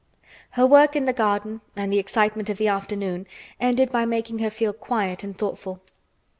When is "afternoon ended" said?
2.67-3.91